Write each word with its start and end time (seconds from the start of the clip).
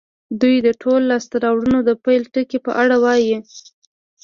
دوی 0.41 0.55
د 0.61 0.69
ټولو 0.81 1.05
لاسته 1.11 1.35
راوړنو 1.45 1.79
د 1.83 1.91
پيل 2.03 2.23
ټکي 2.33 2.59
په 2.65 2.71
اړه 2.81 2.95
وايي. 3.03 3.37